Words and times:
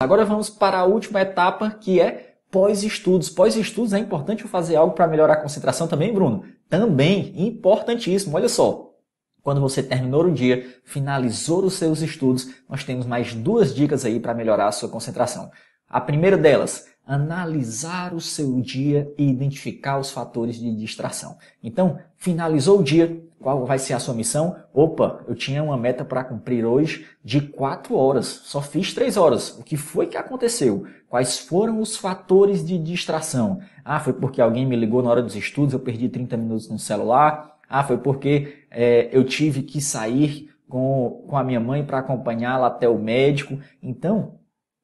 Agora 0.00 0.24
vamos 0.24 0.48
para 0.48 0.78
a 0.78 0.84
última 0.84 1.20
etapa, 1.20 1.70
que 1.72 2.00
é 2.00 2.36
pós-estudos. 2.52 3.28
Pós-estudos 3.28 3.92
é 3.92 3.98
importante 3.98 4.44
eu 4.44 4.48
fazer 4.48 4.76
algo 4.76 4.94
para 4.94 5.08
melhorar 5.08 5.34
a 5.34 5.42
concentração 5.42 5.88
também, 5.88 6.14
Bruno? 6.14 6.44
Também, 6.68 7.32
importantíssimo. 7.34 8.36
Olha 8.36 8.48
só, 8.48 8.92
quando 9.42 9.60
você 9.60 9.82
terminou 9.82 10.24
o 10.24 10.30
dia, 10.30 10.80
finalizou 10.84 11.64
os 11.64 11.74
seus 11.74 12.00
estudos, 12.00 12.48
nós 12.68 12.84
temos 12.84 13.06
mais 13.06 13.34
duas 13.34 13.74
dicas 13.74 14.04
aí 14.04 14.20
para 14.20 14.34
melhorar 14.34 14.68
a 14.68 14.72
sua 14.72 14.88
concentração. 14.88 15.50
A 15.88 16.00
primeira 16.00 16.36
delas, 16.36 16.86
analisar 17.06 18.12
o 18.12 18.20
seu 18.20 18.60
dia 18.60 19.10
e 19.16 19.26
identificar 19.26 19.98
os 19.98 20.10
fatores 20.10 20.60
de 20.60 20.70
distração. 20.76 21.38
Então, 21.62 21.98
finalizou 22.16 22.80
o 22.80 22.84
dia, 22.84 23.22
qual 23.40 23.64
vai 23.64 23.78
ser 23.78 23.94
a 23.94 23.98
sua 23.98 24.12
missão? 24.12 24.56
Opa, 24.74 25.24
eu 25.26 25.34
tinha 25.34 25.62
uma 25.62 25.78
meta 25.78 26.04
para 26.04 26.22
cumprir 26.22 26.66
hoje 26.66 27.06
de 27.24 27.40
4 27.40 27.96
horas, 27.96 28.26
só 28.26 28.60
fiz 28.60 28.92
3 28.92 29.16
horas. 29.16 29.58
O 29.58 29.62
que 29.62 29.78
foi 29.78 30.06
que 30.06 30.18
aconteceu? 30.18 30.84
Quais 31.08 31.38
foram 31.38 31.80
os 31.80 31.96
fatores 31.96 32.66
de 32.66 32.76
distração? 32.76 33.60
Ah, 33.82 33.98
foi 33.98 34.12
porque 34.12 34.42
alguém 34.42 34.66
me 34.66 34.76
ligou 34.76 35.02
na 35.02 35.08
hora 35.08 35.22
dos 35.22 35.34
estudos, 35.34 35.72
eu 35.72 35.80
perdi 35.80 36.10
30 36.10 36.36
minutos 36.36 36.68
no 36.68 36.78
celular. 36.78 37.56
Ah, 37.66 37.82
foi 37.82 37.96
porque 37.96 38.64
é, 38.70 39.08
eu 39.10 39.24
tive 39.24 39.62
que 39.62 39.80
sair 39.80 40.50
com, 40.68 41.24
com 41.26 41.36
a 41.38 41.42
minha 41.42 41.60
mãe 41.60 41.82
para 41.82 41.98
acompanhá-la 41.98 42.66
até 42.66 42.86
o 42.86 42.98
médico. 42.98 43.58
Então, 43.82 44.37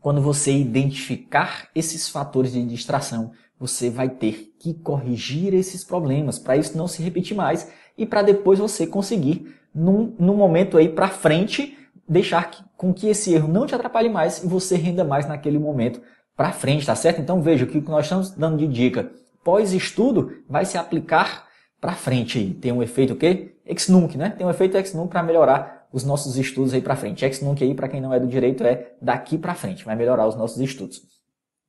quando 0.00 0.20
você 0.20 0.52
identificar 0.52 1.68
esses 1.74 2.08
fatores 2.08 2.52
de 2.52 2.64
distração, 2.64 3.32
você 3.58 3.90
vai 3.90 4.08
ter 4.08 4.54
que 4.58 4.74
corrigir 4.74 5.52
esses 5.54 5.82
problemas 5.84 6.38
para 6.38 6.56
isso 6.56 6.76
não 6.78 6.86
se 6.86 7.02
repetir 7.02 7.36
mais 7.36 7.70
e 7.96 8.06
para 8.06 8.22
depois 8.22 8.58
você 8.58 8.86
conseguir, 8.86 9.54
num, 9.74 10.14
num 10.18 10.36
momento 10.36 10.78
aí 10.78 10.88
para 10.88 11.08
frente, 11.08 11.76
deixar 12.08 12.50
que, 12.50 12.62
com 12.76 12.94
que 12.94 13.08
esse 13.08 13.34
erro 13.34 13.48
não 13.48 13.66
te 13.66 13.74
atrapalhe 13.74 14.08
mais 14.08 14.42
e 14.42 14.46
você 14.46 14.76
renda 14.76 15.04
mais 15.04 15.26
naquele 15.26 15.58
momento 15.58 16.00
para 16.36 16.52
frente, 16.52 16.86
tá 16.86 16.94
certo? 16.94 17.20
Então 17.20 17.42
veja 17.42 17.64
o 17.64 17.68
que 17.68 17.80
nós 17.80 18.04
estamos 18.04 18.30
dando 18.30 18.58
de 18.58 18.68
dica. 18.68 19.10
Pós-estudo 19.42 20.32
vai 20.48 20.64
se 20.64 20.78
aplicar 20.78 21.47
para 21.80 21.92
frente 21.92 22.38
aí. 22.38 22.54
Tem 22.54 22.72
um 22.72 22.82
efeito 22.82 23.14
o 23.14 23.16
quê? 23.16 23.54
Ex-nunc, 23.64 24.16
né? 24.16 24.30
Tem 24.30 24.46
um 24.46 24.50
efeito 24.50 24.76
ex-nunc 24.76 25.08
para 25.08 25.22
melhorar 25.22 25.86
os 25.92 26.04
nossos 26.04 26.36
estudos 26.36 26.74
aí 26.74 26.80
para 26.80 26.96
frente. 26.96 27.24
Ex-nunc 27.24 27.62
aí, 27.62 27.74
para 27.74 27.88
quem 27.88 28.00
não 28.00 28.12
é 28.12 28.20
do 28.20 28.26
direito, 28.26 28.64
é 28.64 28.92
daqui 29.00 29.38
para 29.38 29.54
frente, 29.54 29.84
vai 29.84 29.96
melhorar 29.96 30.26
os 30.26 30.36
nossos 30.36 30.60
estudos. 30.60 31.02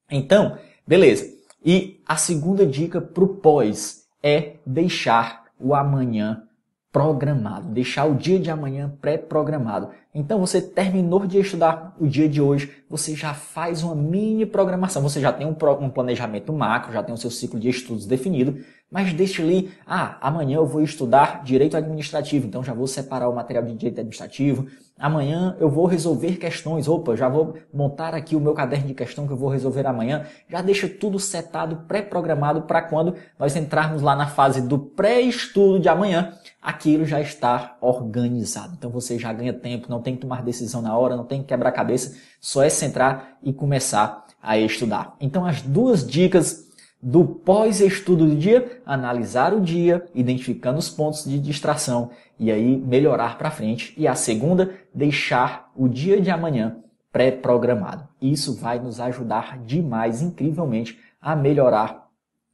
Então, 0.10 0.58
beleza. 0.86 1.30
E 1.64 2.02
a 2.06 2.16
segunda 2.16 2.66
dica 2.66 3.02
para 3.02 3.24
o 3.24 3.28
pós 3.28 4.08
é 4.24 4.54
deixar 4.66 5.46
o 5.60 5.76
amanhã 5.76 6.44
programado, 6.92 7.68
deixar 7.70 8.06
o 8.06 8.16
dia 8.16 8.40
de 8.40 8.50
amanhã 8.50 8.92
pré-programado. 9.00 9.90
Então 10.14 10.40
você 10.40 10.60
terminou 10.60 11.28
de 11.28 11.38
estudar 11.38 11.96
o 12.00 12.08
dia 12.08 12.28
de 12.28 12.42
hoje, 12.42 12.84
você 12.90 13.16
já 13.16 13.34
faz 13.34 13.84
uma 13.84 13.94
mini 13.94 14.46
programação, 14.46 15.02
você 15.02 15.22
já 15.22 15.32
tem 15.32 15.46
um, 15.46 15.56
um 15.82 15.90
planejamento 15.90 16.52
macro, 16.52 16.92
já 16.92 17.04
tem 17.04 17.14
o 17.14 17.18
seu 17.18 17.30
ciclo 17.30 17.60
de 17.60 17.70
estudos 17.70 18.08
definido, 18.08 18.58
mas 18.92 19.14
deixe 19.14 19.42
ali, 19.42 19.72
ah, 19.86 20.18
amanhã 20.20 20.58
eu 20.58 20.66
vou 20.66 20.82
estudar 20.82 21.44
direito 21.44 21.78
administrativo, 21.78 22.48
então 22.48 22.64
já 22.64 22.73
vou 22.73 22.88
separar 22.88 23.30
o 23.30 23.36
material 23.36 23.64
de 23.64 23.73
direito 23.73 24.00
administrativo. 24.00 24.68
Amanhã 24.98 25.56
eu 25.59 25.70
vou 25.70 25.86
resolver 25.86 26.38
questões, 26.38 26.88
opa, 26.88 27.16
já 27.16 27.30
vou 27.30 27.56
montar 27.73 28.14
aqui 28.14 28.36
o 28.36 28.40
meu 28.40 28.54
caderno 28.54 28.88
de 28.88 28.94
questão 28.94 29.28
que 29.28 29.32
eu 29.32 29.38
vou 29.38 29.48
resolver 29.48 29.86
amanhã. 29.86 30.26
Já 30.50 30.62
deixa 30.62 30.90
tudo 30.90 31.20
setado, 31.20 31.86
pré-programado 31.88 32.64
para 32.64 32.82
quando 32.82 33.16
nós 33.38 33.56
entrarmos 33.56 34.02
lá 34.02 34.16
na 34.16 34.28
fase 34.28 34.62
do 34.62 34.78
pré-estudo 34.78 35.80
de 35.80 35.88
amanhã, 35.88 36.34
aquilo 36.62 37.06
já 37.06 37.22
está 37.22 37.78
organizado. 37.80 38.73
Então 38.78 38.90
você 38.90 39.17
já 39.20 39.32
ganha 39.32 39.54
tempo, 39.54 39.90
não 39.90 40.02
tem 40.02 40.16
que 40.16 40.22
tomar 40.22 40.44
decisão 40.44 40.82
na 40.82 40.98
hora, 40.98 41.16
não 41.16 41.26
tem 41.26 41.42
que 41.42 41.48
quebrar 41.48 41.72
cabeça, 41.72 42.17
só 42.42 42.64
é 42.64 42.70
centrar 42.70 43.38
e 43.44 43.54
começar 43.54 44.26
a 44.42 44.58
estudar. 44.58 45.16
Então 45.22 45.45
as 45.45 45.62
duas 45.62 46.06
dicas 46.06 46.69
do 47.02 47.25
pós-estudo 47.25 48.28
do 48.28 48.36
dia, 48.36 48.81
analisar 48.86 49.53
o 49.53 49.61
dia, 49.61 50.05
identificando 50.14 50.80
os 50.80 50.89
pontos 50.89 51.23
de 51.23 51.39
distração 51.39 52.11
e 52.37 52.52
aí 52.52 52.77
melhorar 52.77 53.37
para 53.37 53.52
frente. 53.52 53.93
E 53.98 54.08
a 54.08 54.15
segunda, 54.15 54.76
deixar 54.93 55.71
o 55.76 55.88
dia 55.88 56.20
de 56.20 56.30
amanhã 56.30 56.77
pré-programado. 57.11 58.08
Isso 58.21 58.55
vai 58.55 58.80
nos 58.80 58.99
ajudar 58.99 59.58
demais, 59.59 60.21
incrivelmente, 60.21 60.99
a 61.21 61.36
melhorar 61.36 62.08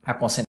a 0.03 0.13
concentração. 0.13 0.44